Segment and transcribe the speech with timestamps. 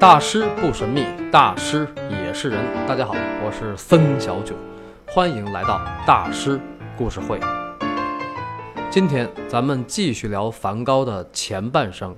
[0.00, 2.58] 大师不神秘，大师也是人。
[2.88, 3.14] 大家好，
[3.44, 4.54] 我是森小九，
[5.06, 6.58] 欢迎来到大师
[6.96, 7.38] 故事会。
[8.90, 12.16] 今天咱们继续聊梵高的前半生。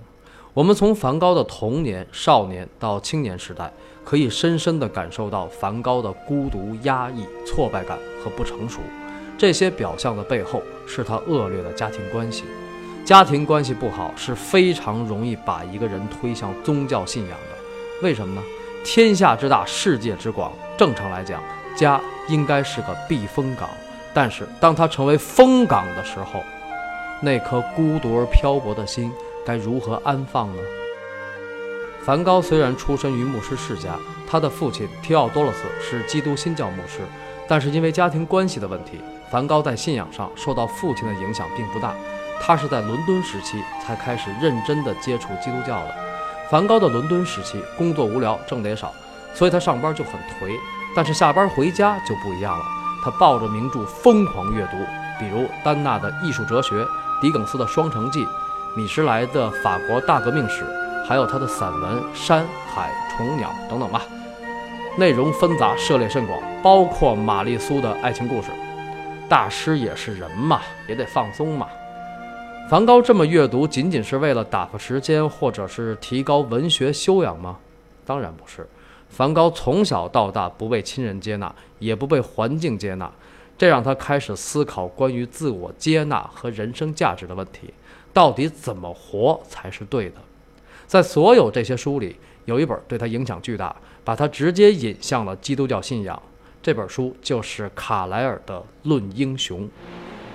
[0.54, 3.72] 我们从梵高的童年、少年到青年时代，
[4.04, 8.78] 可以深深地感受到梵高的孤独、压抑、挫败感和不成熟。
[9.36, 12.44] 这些表象的背后，是他恶劣的家庭关系。
[13.04, 17.51] 家庭关系不好是非常容易把一个人推向宗教信仰的。
[18.02, 18.42] 为什么呢？
[18.84, 21.40] 天下之大，世界之广，正常来讲，
[21.76, 23.70] 家应该是个避风港。
[24.12, 26.42] 但是，当他成为风港的时候，
[27.22, 29.10] 那颗孤独而漂泊的心。
[29.44, 30.62] 该如何安放呢？
[32.04, 33.96] 梵高虽然出身于牧师世家，
[34.28, 37.00] 他的父亲提奥多洛斯是基督新教牧师，
[37.48, 39.00] 但是因为家庭关系的问题，
[39.30, 41.94] 梵高在信仰上受到父亲的影响并不大。
[42.40, 45.94] 他是在伦敦时期才开始认真地接触基督教的。
[46.52, 48.92] 梵高的伦敦时期工作无聊，挣得也少，
[49.32, 50.54] 所以他上班就很颓。
[50.94, 52.64] 但是下班回家就不一样了，
[53.02, 54.76] 他抱着名著疯狂阅读，
[55.18, 56.84] 比如丹纳的《艺术哲学》，
[57.22, 58.26] 狄更斯的《双城记》。
[58.76, 60.62] 米什莱的《法国大革命史》，
[61.08, 64.02] 还有他的散文《山海虫鸟》等等吧，
[64.98, 68.50] 内容纷杂，涉猎甚广，包括玛丽苏的爱情故事。
[69.26, 71.66] 大师也是人嘛，也得放松嘛。
[72.72, 77.58] 梵高这么阅读，仅仅是为了打发时间，或者是提高文学修养吗？
[78.06, 78.66] 当然不是。
[79.10, 83.12] 梵高从小到大不被亲人接纳，也不被环境接纳，
[83.58, 87.74] 这让他开始思考关于自我接纳和人生价值的问题。
[88.10, 90.16] 到底怎么活才是对的？
[90.86, 96.22] 在所有这些书里，有一本对他影响巨大，把他直接引向了基督教信仰。
[96.62, 99.60] 这本书就是卡莱尔的《论英雄》。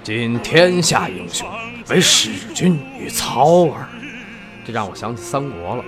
[0.07, 1.45] 今天下英雄，
[1.89, 3.85] 为使君与操耳。
[4.65, 5.83] 这让我想起三国了。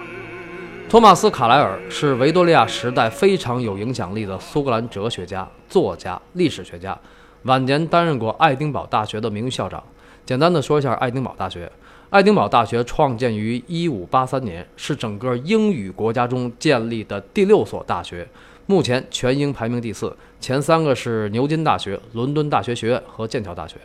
[0.90, 7.00] 托马斯·卡莱尔是维多利亚时代非常有影响力的苏格兰哲学家、作家、历史学家，
[7.44, 9.82] 晚年担任过爱丁堡大学的名誉校长。
[10.26, 11.72] 简单的说一下爱丁堡大学。
[12.10, 18.28] 爱丁堡大学创建于1583年，是整个英语国家中建立的第六所大学，
[18.66, 23.78] 目前全英排名第四，前三个是牛津大学、伦敦大学学院和剑桥大学。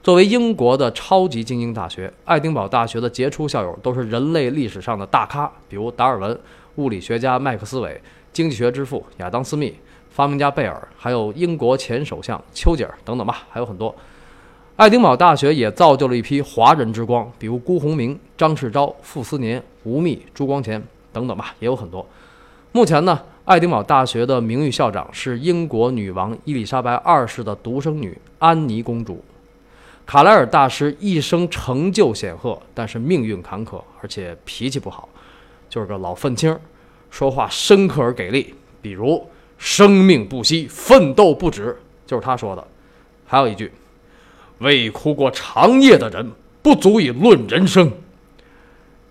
[0.00, 6.38] 作为英国的超级精英大学，爱丁堡大学的杰出校友都是人类历史上的大咖，比如达尔文、
[6.76, 8.00] 物理学家麦克斯韦、
[8.32, 9.74] 经济学之父亚当·斯密、
[10.08, 13.94] 发明家贝尔，还有英国前首相丘吉尔等等吧，还有很多。
[14.76, 20.82] 爱丁堡大学也造就了一批华人之光，比如辜鸿铭、张世钊、傅斯年、吴宓、朱光潜
[21.12, 22.06] 等等吧，也有很多。
[22.70, 29.22] 目前呢，爱丁堡大学的名誉校长是英国女王伊丽莎白二世的独生女安妮公主。
[30.08, 35.06] 卡莱尔大师一生成就显赫，但是命运坎坷，而且脾气不好，
[35.68, 36.58] 就是个老愤青，
[37.10, 38.54] 说话深刻而给力。
[38.80, 41.76] 比如“生命不息，奋斗不止”，
[42.06, 42.66] 就是他说的。
[43.26, 43.70] 还有一句。
[44.60, 46.32] 未哭过长夜的人，
[46.62, 47.92] 不足以论人生。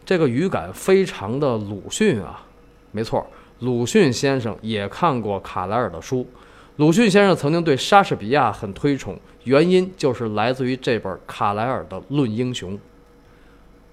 [0.04, 2.44] 这个语感非常的鲁迅啊，
[2.92, 3.24] 没错，
[3.60, 6.28] 鲁迅先生也看过卡莱尔的书。
[6.78, 12.74] 鲁迅先生曾经对莎士比亚很推崇，原因就是来自于这本卡莱尔的《论英雄》。《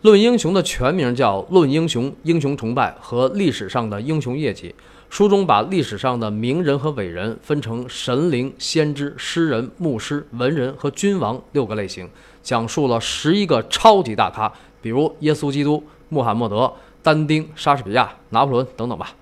[0.02, 4.68] 论英雄》的全名叫《论英雄：英雄崇拜和历史上的英雄业绩》。
[5.08, 12.06] 书中把历史上的名人和伟人分成神灵、先知、诗人、牧师、文人和君王六个类型，
[12.42, 14.52] 讲述了十一个超级大咖，
[14.82, 16.70] 比如耶稣基督、穆罕默德、
[17.02, 19.14] 但丁、莎士比亚、拿破仑等等吧。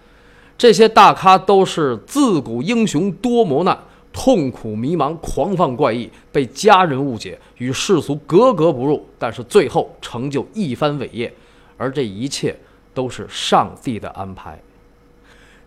[0.63, 3.77] 这些大咖都是自古英雄多磨难，
[4.13, 11.35] 痛苦迷茫，狂放怪异，被家人误解，与世俗格格不入，但是最后成就一番伟业，
[11.77, 12.57] 而这一切
[12.95, 14.57] 都是上帝的安排。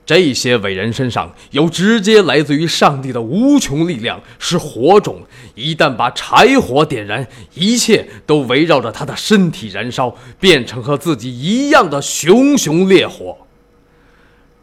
[0.06, 5.18] 这些伟人身上有直接来自于上帝的无穷力量，是火种。
[5.56, 13.40] 一旦把柴火点燃，一切都围绕着他的身体燃烧，变成和自己一样的熊熊烈火。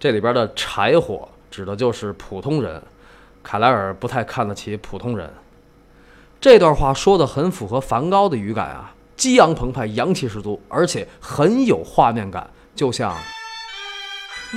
[0.02, 2.82] 这里边的柴火指的就是普通人，
[3.40, 5.32] 凯莱尔不太看得起普通人。
[6.40, 13.16] 这段话说的很符合梵高的语感啊，激昂澎湃，阳气十足，而且很有画面感，就像。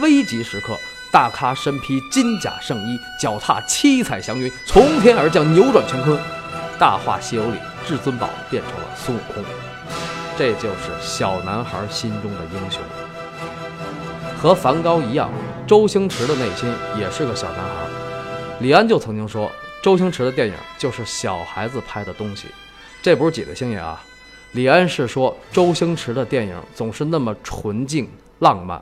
[0.01, 0.75] 危急时刻，
[1.11, 6.17] 大咖身披金甲圣衣，脚踏七彩祥云，从天而降，扭转乾坤。
[6.79, 9.43] 《大话西游》里，至尊宝变成了孙悟空，
[10.35, 12.81] 这就是小男孩心中的英雄。
[14.37, 15.29] 和梵高一样，
[15.65, 17.87] 周星驰的内心也是个小男孩。
[18.59, 19.49] 李安就曾经说，
[19.81, 22.47] 周星驰的电影就是小孩子拍的东西。
[23.01, 24.03] 这不是几位星爷啊，
[24.53, 28.07] 李安是说周星驰的电影总是那么纯净
[28.39, 28.81] 浪漫。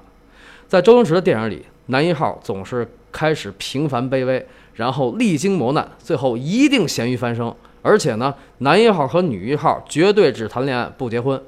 [0.67, 7.53] 在周星驰的电影里，男一号总是开始平凡卑微，然后历经磨难，最后一定咸鱼翻身。
[7.81, 11.41] 而且呢，男一号和女一号绝对只谈恋爱不结婚。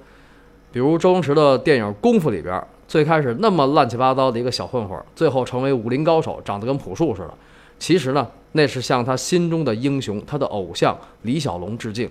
[0.71, 7.33] 比如周星驰的电影《功夫》里边，最开始那么乱七八糟的一个小混混，最后成为武林高手，长得跟朴树似的。
[7.77, 12.09] 其实呢，那是向他心中的英雄、他的偶像李小龙致敬。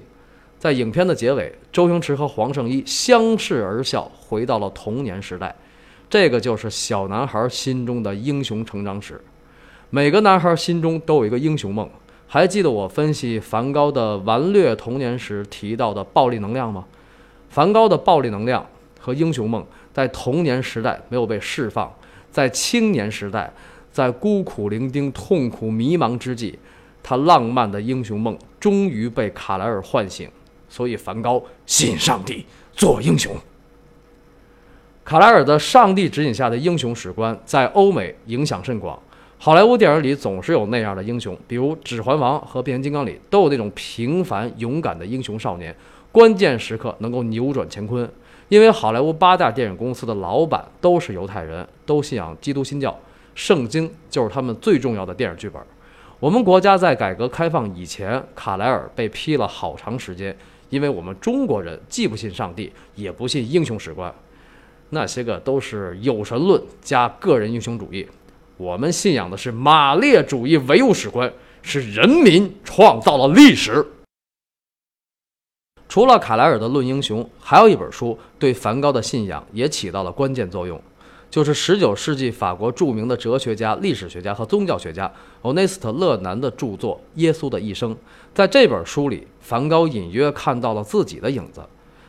[0.58, 5.54] 在影片的结尾，周星驰和黄圣依相视而笑，回到了童年时代。
[6.08, 9.20] 这个就是小男孩心中的英雄成长史。
[9.90, 11.88] 每个男孩心中都有一个英雄梦。
[12.26, 16.84] 还记得我分析梵高的顽劣童年时提到的暴力能量吗？
[17.48, 18.66] 梵高的暴力能量
[19.04, 19.62] 和英雄梦
[19.92, 21.94] 在童年时代没有被释放，
[22.30, 23.52] 在青年时代，
[23.92, 26.58] 在孤苦伶仃、痛苦迷茫之际，
[27.02, 30.26] 他浪漫的英雄梦终于被卡莱尔唤醒。
[30.70, 33.36] 所以，梵高信上帝，做英雄。
[35.04, 38.98] 卡莱尔的上帝指引下的英雄史观在欧美影响甚广。
[39.44, 45.76] 好莱坞电影里总是有那样的英雄，比如《指环王》和《变形金刚》里都有那种平凡勇敢的英雄少年，
[46.10, 48.10] 关键时刻能够扭转乾坤。
[48.48, 52.98] 因为好莱坞八大电影公司的老板都是犹太人，都信仰基督新教，
[53.34, 55.60] 圣经就是他们最重要的电影剧本。
[56.18, 60.34] 我们国家在改革开放以前，卡莱尔被批了好长时间，
[60.70, 64.10] 因为我们中国人既不信上帝，也不信英雄史观，
[64.88, 68.08] 那些个都是有神论加个人英雄主义。
[68.56, 73.84] 我们信仰的是马列主义唯物史观，是人民创造了历史。
[75.88, 80.80] 除了卡莱尔的《论英雄》，还有一本书对梵高的信仰也起到了关键作用，
[81.30, 85.12] 就是19世纪法国著名的哲学家、历史学家和宗教学家
[85.42, 87.94] 欧内斯特·勒南的著作《耶稣的一生》。
[88.32, 91.60] 在这本书里，梵高隐约看到了自己的影子。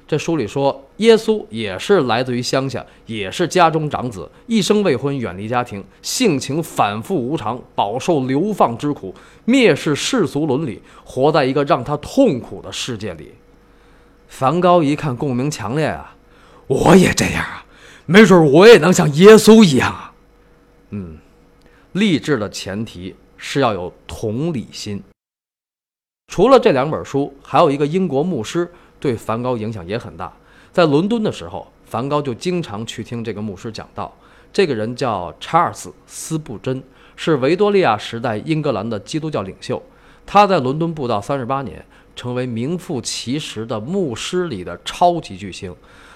[0.08, 9.16] 这书里说，耶稣也是来自于乡下，也是家中长子，一生未婚，远离家庭，性情反复无常，饱受流放之苦，
[9.48, 13.34] 蔑视世俗伦理，活在一个让他痛苦的世界里。
[14.28, 16.16] 梵高一看，共鸣强烈啊！
[16.68, 17.66] 我也这样啊，
[18.06, 20.14] 没准我也能像耶稣一样啊。
[20.92, 21.18] 嗯，
[21.94, 25.02] 励志的前提是要有同理心。
[26.28, 28.72] 除了这两本书，还有一个英国牧师。
[29.00, 30.32] 对梵高影响也很大。
[30.72, 34.14] 在伦敦的时候，梵高就经常去听这个牧师讲道。
[34.52, 36.82] 这个人叫查尔斯·斯布真，
[37.16, 39.82] 是维多利亚时代英格兰的基督教领袖。
[40.26, 45.76] 他在伦敦布道三十八年，成为名副其实的牧师里的超级巨星。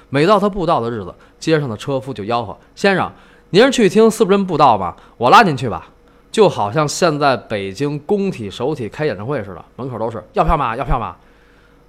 [0.09, 3.11] 每到他布道的日子，街上的车夫就吆喝：“先生，
[3.51, 4.95] 您是去听斯布真布道吗？
[5.17, 5.89] 我拉您去吧。”
[6.31, 10.75] 就好像现在北京工体首体开演唱会似的，门口都是要票吗？
[10.75, 11.15] 要票吗？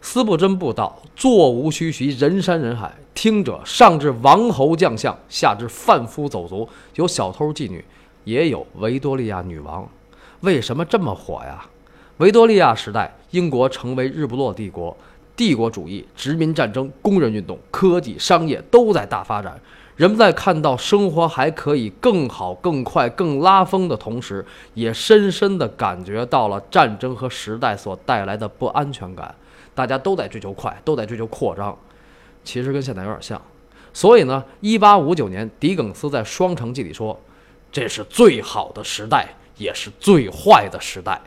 [0.02, 2.92] 斯布真布道，座无虚席，人山人海。
[3.12, 7.84] 听者上至王侯将相，下至贩夫走卒，有小偷妓女，
[8.24, 9.86] 也有维多利亚女王。
[10.40, 11.66] 为什么这么火呀？
[12.16, 14.96] 维多利亚时代，英国成为日不落帝国，
[15.36, 19.60] 帝国主义、殖民战争、工人运动、科技、商业都在大发展。
[19.96, 24.42] 人们在看到生活还可以更好、更快、更拉风的同时，
[24.72, 29.34] 也深深地感觉到了战争和时代所带来的不安全感。
[29.80, 31.74] 大家都在追求快，都在追求扩张，
[32.44, 33.40] 其实跟现在有点像。
[33.94, 37.18] 所以呢，一八五九年，狄更斯在《双城记》里说
[37.72, 41.18] ：“这是最好的时代，也是最坏的时代。”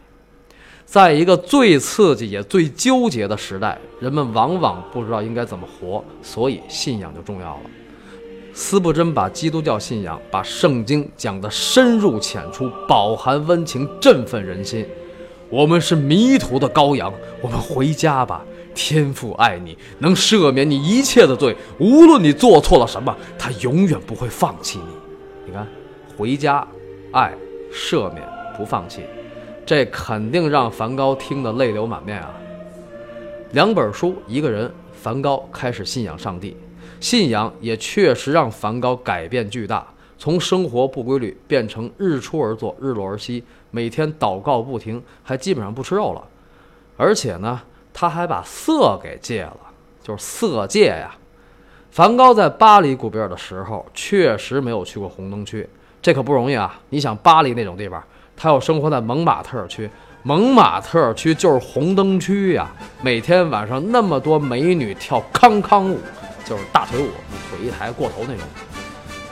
[0.86, 7.62] 在一个最刺激也最纠结的时代，人们往往不知道应该怎么活，所以信仰就重要了。
[8.54, 14.86] 斯布真把基督教信仰、把圣经讲得深入浅出，饱含温情，振奋人心。
[15.54, 18.44] 我们是迷途的羔羊，我们回家吧。
[18.74, 24.86] 天父爱你，能赦免你一切的罪，无论你做错了什么，他永远不会放弃你。
[25.46, 25.68] 你看，
[26.18, 26.68] 回家，
[27.12, 27.32] 爱，
[27.72, 29.04] 赦免，不放弃，
[29.64, 32.34] 这肯定让梵高听得泪流满面啊。
[33.52, 36.58] 两本书，一个人，梵高开始信仰上帝，
[37.00, 39.86] 信仰也确实让梵高改变巨大。
[40.18, 43.44] 从生活不规律变成日出而作，日落而息，
[43.76, 46.24] 每天祷告不停，还基本上不吃肉了。
[46.96, 47.60] 而且呢，
[47.92, 49.58] 他还把色给戒了，
[50.04, 51.16] 就是色戒呀。
[51.90, 55.68] 梵高在巴黎古比尔的时候，确实没有去过红灯区，
[56.04, 56.80] 这可不容易啊。
[56.90, 58.04] 你想巴黎那种地方，
[58.38, 59.90] 他要生活在蒙马特尔区，
[60.22, 62.72] 蒙马特尔区就是红灯区呀。
[63.02, 66.00] 每天晚上那么多美女跳康康舞，
[66.46, 67.10] 就是大腿舞，
[67.50, 68.44] 腿一抬过头那种。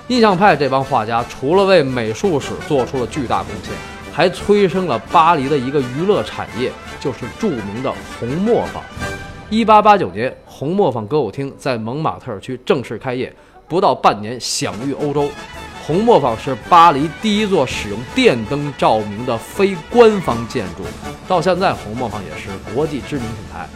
[0.08, 3.74] 印象派这帮画家除了为美术史做出了巨大贡献，
[4.14, 8.84] 还催生了巴黎的一个娱乐产业，就是著名的红磨坊。
[9.50, 13.34] 一八八九年，红磨坊歌舞厅在蒙马特尔区正式开业，
[13.68, 15.30] 不到半年享誉欧洲。
[15.86, 20.84] 红磨坊是巴黎第一座使用电灯照明的非官方建筑，
[21.28, 23.68] 到现在红磨坊也是国际知名品牌，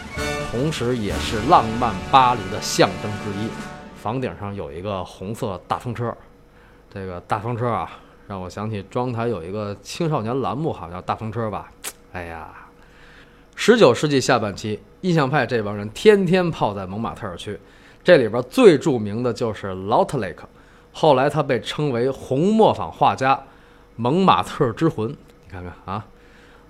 [0.51, 3.49] 同时也是浪漫巴黎的象征之一。
[4.01, 6.15] 房顶上有一个红色大风车，
[6.93, 7.89] 这个大风车啊，
[8.27, 11.71] 让我想起庄台有一个青少年栏目，好像叫大风车吧。
[12.11, 12.49] 哎呀，
[13.55, 17.59] 十九世纪下半期，印象派这帮人天天泡在蒙马特尔区，
[18.03, 20.47] 这里边最著名的就是劳特雷克。
[20.91, 23.39] 后来他被称为红磨坊画家，
[23.95, 25.09] 蒙马特之魂。
[25.09, 26.05] 你看看啊，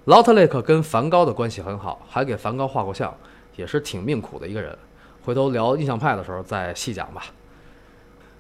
[0.05, 3.15] 劳特雷克跟梵高的关系很好，还给梵高画过像，
[3.55, 4.77] 也是挺命苦的一个人。
[5.23, 7.23] 回头聊印象派的时候再细讲吧。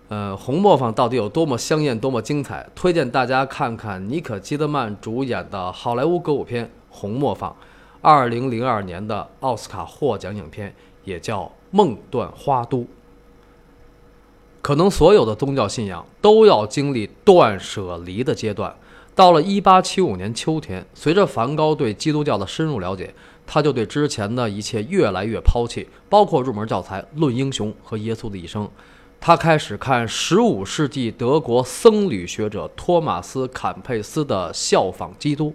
[0.07, 2.69] 呃，红磨坊到底有多么香艳，多么精彩？
[2.75, 7.49] 推荐大家看看尼可基德曼主演的好莱坞歌舞片《红磨坊》，
[8.01, 12.77] 二零零二年的奥斯卡获奖影片，也叫《梦断花都》。
[14.61, 18.75] 可能所有的宗教信仰都要经历断舍离的阶段。
[19.15, 23.11] 到了1875年秋天，随着梵高对基督教的深入了解，
[23.47, 28.69] 他就对之前的一切越来越抛弃，包括入门教材《论英雄》和耶稣的一生。
[29.27, 35.49] 他开始看15世纪德国僧侣学者托马斯·坎佩斯的《效仿基督》，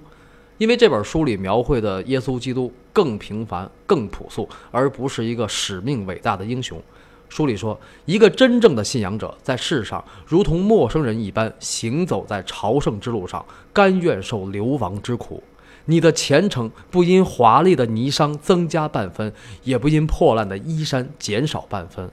[0.58, 6.82] 因为这本书里描绘的耶稣基督更平凡、更朴素，而不是一个使命伟大的英雄。
[7.28, 15.40] 书里说，一个真正的信仰者在世上如同陌生人一般行走在朝圣之路上，甘愿受流亡之苦。
[15.84, 22.10] 你的虔诚不因华丽的霓裳增加半分，也不因破烂的衣衫减少半分。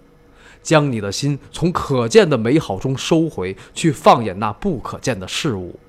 [0.61, 5.79] 将你的心从可见的美好中收回去，放眼那不可见的事物。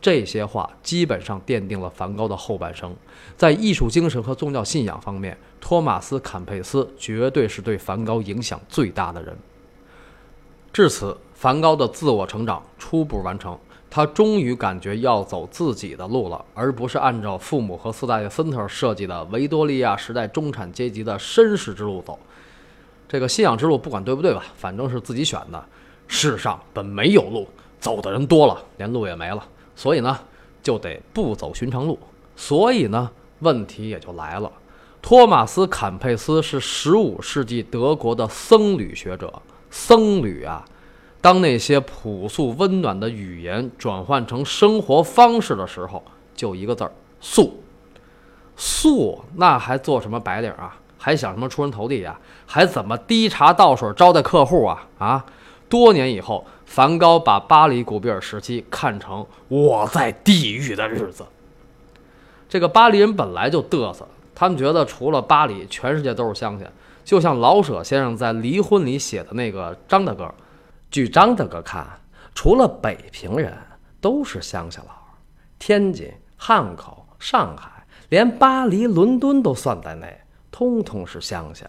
[0.00, 2.94] 这些话基本上奠定了梵高的后半生。
[3.36, 9.36] 在艺术精神和宗教信仰方面，托马斯·坎佩斯绝对是对梵高影响最大的人。
[10.72, 13.58] 至此，梵高的自我成长初步完成，
[13.90, 22.16] 他终于感觉要走自己的路了，而不是按照父母和四大爷森特设计的维多利亚时代中产阶级的绅士之路走。
[23.08, 25.64] 这个信仰之路不管对不对吧，反正是自己选的。
[26.06, 27.48] 世上本没有路，
[27.80, 29.42] 走的人多了，连路也没了。
[29.74, 30.18] 所以呢，
[30.62, 31.98] 就得不走寻常路。
[32.36, 33.10] 所以呢，
[33.40, 34.50] 问题也就来了。
[35.00, 39.32] 托马斯·坎佩斯是15世纪德国的僧侣学者。
[39.70, 40.64] 僧侣啊，
[41.20, 46.02] 当那些朴素温暖的语言转换成生活方式的时候，
[46.34, 47.62] 就一个字儿：素。
[48.56, 50.78] 素，那还做什么白领啊？
[50.98, 52.18] 还想什么出人头地呀？
[52.44, 54.86] 还怎么滴茶倒水招待客户啊？
[54.98, 55.24] 啊！
[55.68, 56.46] 多年以后。
[56.68, 61.24] 梵高把巴黎古比尔时期看成我在地狱的日子。
[62.46, 66.66] 这个巴黎人本来就嘚瑟，他们觉得除了巴黎，全世界都是乡下。
[67.06, 70.32] 就像老舍先生在《离婚》里写的那个张大哥，
[70.90, 71.86] 据张大哥看，
[72.34, 73.56] 除了北平人
[73.98, 74.92] 都是乡下佬，
[75.58, 80.18] 天津、汉口、上海，连巴黎、伦敦都算在内，
[80.50, 81.66] 通通是乡下。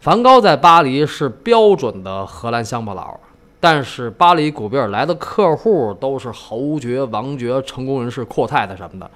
[0.00, 3.18] 梵高在巴黎是标准的荷兰乡巴佬。
[3.60, 9.10] 但是巴黎古比尔来的客户都是侯爵、王爵、成功人士、阔太太什么的，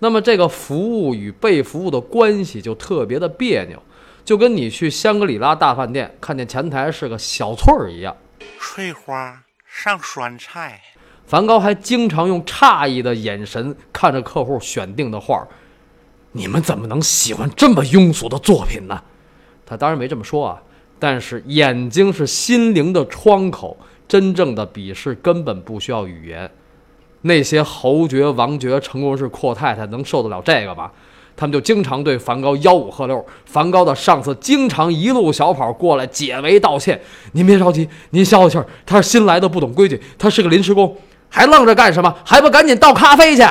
[0.00, 3.80] 那么这个服务与被服务的关系就特别的别扭，
[4.24, 8.16] 就跟你去香格里拉大饭店看见前台是个小翠儿一样。
[8.58, 10.80] 翠花上酸菜。
[11.24, 15.46] 梵高还经常用诧异的眼神看着客户选定的画，
[16.36, 19.00] 你们怎么能喜欢这么庸俗的作品呢？
[19.64, 20.62] 他当然没这么说啊。
[20.98, 23.76] 但是眼睛是心灵的窗口，
[24.08, 26.50] 真正的鄙视根本不需要语言。
[27.22, 30.90] 那些侯爵、王爵、成功人士、阔太太能受得了这个吗？
[31.36, 33.22] 他们就经常对梵高吆五喝六。
[33.44, 36.98] 梵高的上司经常一路小跑过来解围道歉
[37.32, 38.66] ：“您别着急，您消消气儿。
[38.86, 40.96] 他是新来的，不懂规矩，他是个临时工，
[41.28, 42.14] 还愣着干什么？
[42.24, 43.42] 还不赶紧倒咖啡去！”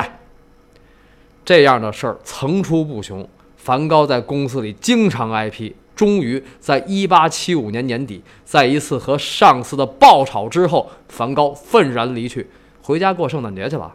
[1.46, 3.26] 这样的事儿层出不穷。
[3.56, 5.74] 梵高在公司里经常挨批。
[5.94, 12.50] 终于在1875年年底，在一次和上司的爆吵之后，梵高愤然离去，
[12.82, 13.94] 回家过圣诞节去了。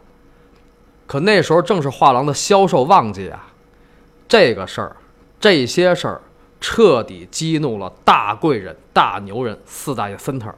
[1.06, 3.52] 可那时候正是画廊的销售旺季啊！
[4.26, 4.96] 这个事儿，
[5.38, 6.20] 这些事儿，
[6.60, 10.52] 彻底激怒了大贵人、大牛人四大爷森特。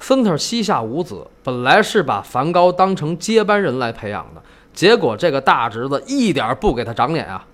[0.00, 4.42] 森特膝下无子，本来是把梵高当成接班人来培养的，
[4.74, 7.46] 结果这个大侄子一点不给他长脸啊！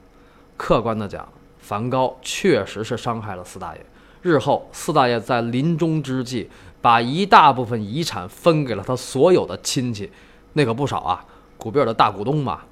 [0.57, 1.29] 客观的讲。
[1.59, 3.87] 梵高确实是伤害了四大爷。
[4.23, 6.51] 日后，四大爷在临终之际，
[6.83, 10.11] 把一大部分遗产分给了他所有的亲戚，
[10.55, 11.25] 那可不少啊，
[11.57, 12.63] 古比尔的大股东嘛。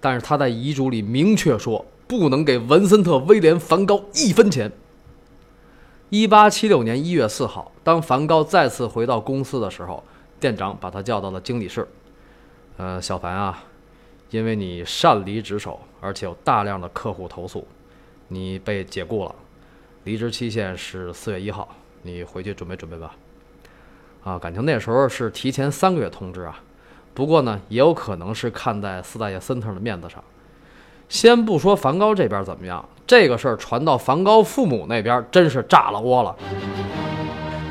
[0.00, 4.70] 但是他在遗嘱里明确说，不能给文森特·威廉·梵高一分钱。
[6.10, 10.04] 一八七六年一月四号，当梵高再次回到公司的时候，
[10.38, 11.88] 店长把他叫到了经理室。
[12.76, 13.64] 呃，小凡啊，
[14.30, 17.66] 因为你擅离职守，而且有大量的客户投诉，
[18.28, 19.34] 你被解雇了。
[20.04, 21.68] 离职期限是四月一号，
[22.02, 23.14] 你回去准备准备吧。
[24.24, 26.60] 啊，感情那时候是提前三个月通知啊。
[27.14, 30.22] 不过呢，也有可能是看在四大爷森特的面子上。
[31.08, 36.36] 先不说梵高这边怎么样，这个事儿传到梵高父母那边，真是炸了窝了。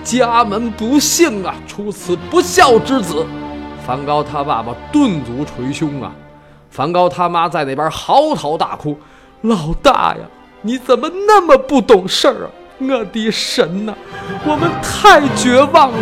[0.04, 3.26] 家门不幸啊，出此不孝之子！
[3.86, 6.14] 梵高他爸爸顿足捶胸啊，
[6.77, 8.96] 梵高他妈在那边嚎啕大哭
[9.41, 10.22] ：“老大呀，
[10.62, 12.50] 你怎么那么不懂事儿啊！
[12.79, 13.96] 我的神呐，
[14.46, 15.98] 我们太绝望了！”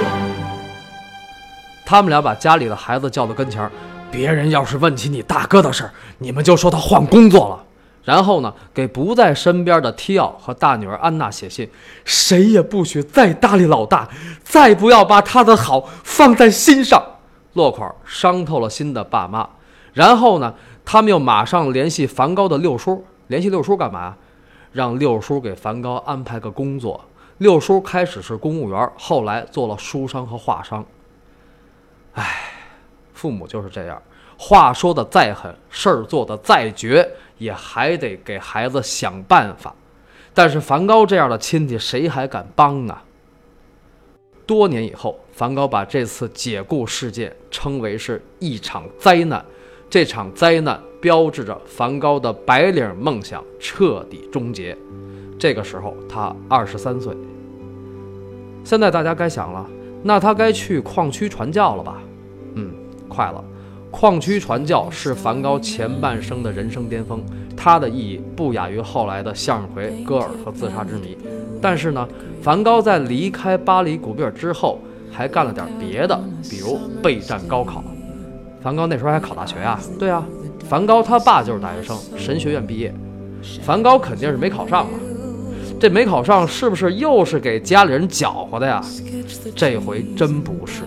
[1.86, 3.72] 他们俩把家里的孩子叫到跟前儿
[4.12, 7.64] 别人要是问起你大哥的事儿，你们就说他换工作了。
[8.04, 11.72] 然后呢，给不在身边的提奥和大女儿安娜写信，
[12.04, 14.10] 谁也不许再搭理老大，
[14.44, 17.02] 再不要把他的好放在心上。
[17.54, 19.48] 落款伤透了心的爸妈，
[19.96, 24.16] 然后呢，他们又马上联系梵高的六叔，联系六叔干嘛？
[24.74, 27.04] 让六叔给梵高安排个工作。
[27.38, 30.86] 六叔开始是公务员，后来做了书商和画商。
[32.14, 32.52] 唉，
[33.14, 34.02] 父母就是这样，
[34.38, 39.74] 话说的再狠，事儿做的再绝，也还得给孩子想办法。
[40.34, 43.02] 但是梵高这样的亲戚，谁还敢帮啊？
[44.46, 49.44] 多年以后，梵高把这次解雇事件称为是一场灾难。
[49.90, 54.78] 这场灾难标志着梵高的白领梦想彻底终结。
[55.38, 57.16] 这个时候，他二十三岁。
[58.64, 59.66] 现在大家该想了，
[60.02, 62.02] 那他该去矿区传教了吧？
[62.56, 62.72] 嗯，
[63.08, 63.44] 快了。
[63.92, 67.24] 矿区传教是梵高前半生的人生巅峰，
[67.56, 71.18] 它的意义不亚于后来的向日葵、歌尔和自杀之谜。
[71.62, 72.06] 但是呢，
[72.42, 77.82] 梵高在离开巴黎古比尔之后，还干了点别的，比如备战高考。
[78.66, 79.80] 梵高那时候还考大学啊？
[80.00, 80.26] 对啊，
[80.68, 82.92] 梵高他爸就是大学生，神学院毕业。
[83.62, 84.90] 梵高肯定是没考上啊，
[85.80, 88.84] 这没考上是不是又是给家里人搅和的呀？
[89.56, 90.82] 这回真不是。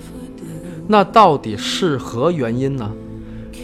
[0.89, 2.91] 那到底是何原因呢？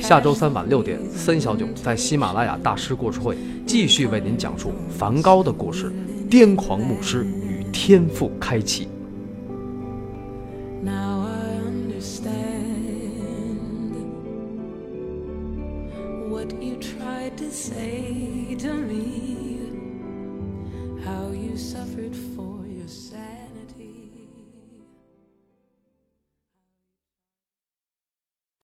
[0.01, 5.93] 下周三晚六点，森小囧在喜马拉雅大师故事会继续为您讲述梵高的故事。
[6.31, 8.87] 癫狂牧师与天赋开启。